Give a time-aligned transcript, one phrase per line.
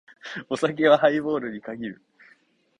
[0.49, 2.01] お酒はハイボールに限る。